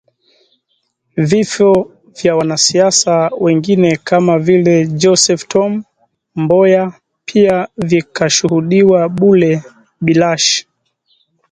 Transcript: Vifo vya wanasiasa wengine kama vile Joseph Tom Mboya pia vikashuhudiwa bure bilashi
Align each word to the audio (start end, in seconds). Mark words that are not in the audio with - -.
Vifo 1.17 1.91
vya 2.15 2.35
wanasiasa 2.35 3.31
wengine 3.39 3.97
kama 3.97 4.39
vile 4.39 4.87
Joseph 4.87 5.47
Tom 5.47 5.83
Mboya 6.35 6.93
pia 7.25 7.67
vikashuhudiwa 7.77 9.09
bure 9.09 9.63
bilashi 10.01 10.67